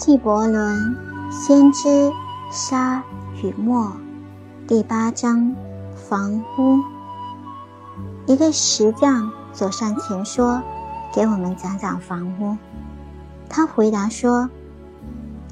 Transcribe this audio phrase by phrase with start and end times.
[0.00, 0.96] 纪伯伦
[1.30, 2.10] 《先知
[2.50, 3.04] 沙
[3.42, 3.84] 与墨》
[4.66, 5.54] 第八章
[5.94, 6.82] 房屋。
[8.24, 10.62] 一个石匠走上前说
[11.12, 12.56] ：“给我们讲讲房屋。”
[13.50, 14.48] 他回答说：“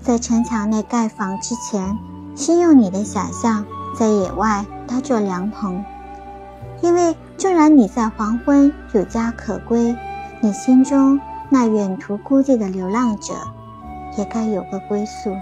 [0.00, 1.99] 在城墙内盖房之前，
[2.35, 3.67] 先用你的想象
[3.99, 5.85] 在野外搭座凉棚，
[6.80, 9.95] 因为纵然你在黄昏有家可归，
[10.41, 11.21] 你心中
[11.51, 13.35] 那远途孤寂的流浪者。”
[14.18, 15.35] 也该有个归宿。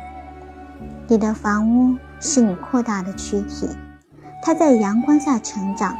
[1.08, 3.70] 你的房屋是你扩大的躯体，
[4.42, 5.96] 它在阳光下成长，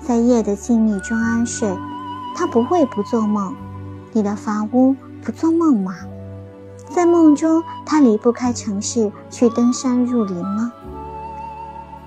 [0.00, 1.72] 在夜的静谧中安睡。
[2.36, 3.54] 它不会不做梦。
[4.12, 5.94] 你的房屋不做梦吗？
[6.90, 10.72] 在梦中，它离不开城市去登山入林吗？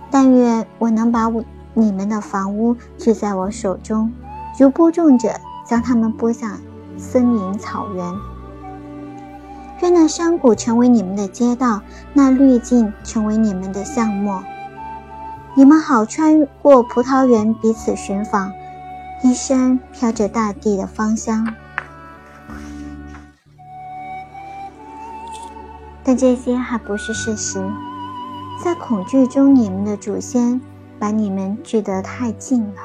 [0.10, 4.12] 但愿我能把我你们的房屋聚在我手中，
[4.60, 5.30] 如播种者
[5.66, 6.60] 将它们播向
[6.98, 8.31] 森林草原。
[9.82, 11.82] 愿那山谷成为你们的街道，
[12.14, 14.44] 那滤镜成为你们的巷陌。
[15.56, 18.52] 你们好穿过葡萄园，彼此寻访，
[19.24, 21.56] 一生飘着大地的芳香。
[26.04, 27.60] 但这些还不是事实。
[28.64, 30.62] 在恐惧中，你们的祖先
[31.00, 32.82] 把你们聚得太近了。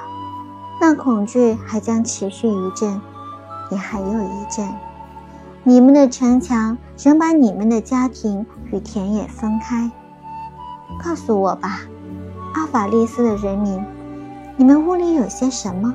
[0.80, 2.98] 那恐惧还将持续一阵，
[3.70, 4.66] 也还有一阵。
[5.68, 9.90] 你们的城墙仍把你们的家庭与田野分开。
[11.02, 11.80] 告诉我吧，
[12.54, 13.84] 阿法利斯的人民，
[14.56, 15.92] 你们屋里有些什么？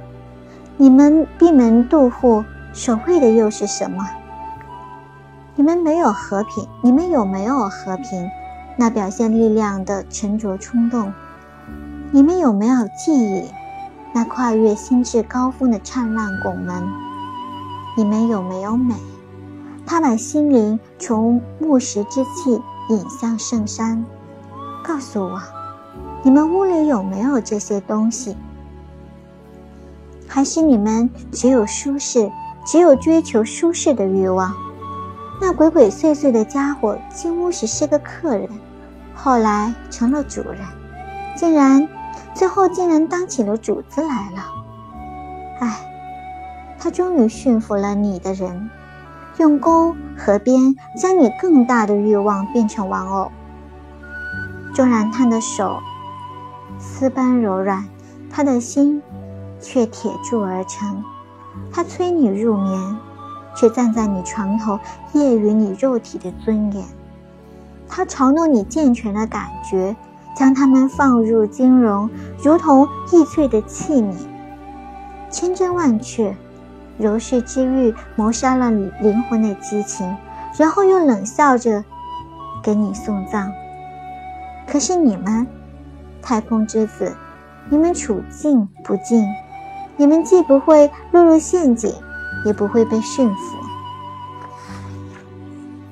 [0.75, 4.05] 你们闭门度户守卫的又是什么？
[5.55, 8.29] 你们没有和平，你们有没有和平？
[8.75, 11.13] 那表现力量的沉着冲动，
[12.11, 13.45] 你们有没有记忆？
[14.13, 16.83] 那跨越心智高峰的灿烂拱门，
[17.95, 18.95] 你们有没有美？
[19.85, 24.03] 他把心灵从木石之气引向圣山。
[24.83, 25.41] 告诉我，
[26.23, 28.35] 你们屋里有没有这些东西？
[30.27, 32.31] 还是你们只有舒适，
[32.65, 34.53] 只有追求舒适的欲望？
[35.41, 38.47] 那鬼鬼祟祟的家伙进屋时是个客人，
[39.13, 40.59] 后来成了主人，
[41.35, 41.87] 竟然
[42.33, 44.45] 最后竟然当起了主子来了。
[45.59, 45.79] 唉，
[46.79, 48.69] 他终于驯服了你的人。
[49.41, 53.31] 用钩和鞭将你更大的欲望变成玩偶。
[54.71, 55.79] 纵然他的手
[56.77, 57.83] 丝般柔软，
[58.29, 59.01] 他的心
[59.59, 61.03] 却铁铸而成。
[61.71, 62.97] 他催你入眠，
[63.55, 64.79] 却站在你床头
[65.11, 66.85] 揶揄你肉体的尊严。
[67.89, 69.95] 他嘲弄你健全的感觉，
[70.37, 72.07] 将它们放入金融，
[72.43, 74.13] 如同易碎的器皿，
[75.31, 76.37] 千真万确。
[76.97, 80.15] 柔是之欲谋杀了你灵魂的激情，
[80.57, 81.83] 然后又冷笑着
[82.61, 83.51] 给你送葬。
[84.67, 85.47] 可是你们，
[86.21, 87.15] 太空之子，
[87.69, 89.27] 你们处境不敬，
[89.97, 91.93] 你们既不会落入陷阱，
[92.45, 93.57] 也不会被驯服。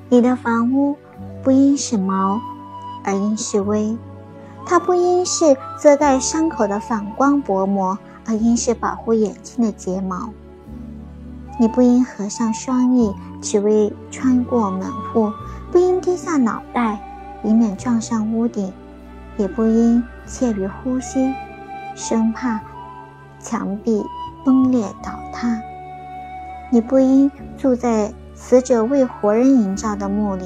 [0.09, 0.95] 你的房屋
[1.43, 2.39] 不应是毛，
[3.03, 3.97] 而应是微；
[4.65, 10.29] 它不应是遮盖伤口的反光薄膜，而应是保护眼睛的睫毛。
[11.61, 15.29] 你不应合上双翼，只为穿过门户；
[15.73, 16.97] 不应低下脑袋，
[17.43, 18.71] 以免撞上屋顶；
[19.35, 21.33] 也不应怯于呼吸，
[21.95, 22.61] 生怕
[23.41, 24.01] 墙壁
[24.45, 25.59] 崩裂倒塌。
[26.71, 30.45] 你不应住在死者为活人营造的墓里，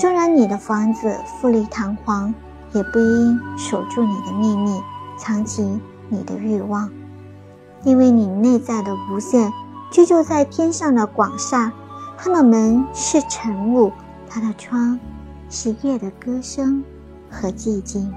[0.00, 2.32] 纵然你的房子富丽堂皇，
[2.72, 4.80] 也不应守住你的秘密，
[5.18, 6.88] 藏起你的欲望，
[7.82, 9.52] 因为你内在的无限。
[9.94, 11.72] 居住在天上的广厦，
[12.18, 13.92] 它的门是晨雾，
[14.28, 14.98] 它的窗
[15.48, 16.82] 是夜的歌声
[17.30, 18.12] 和寂静。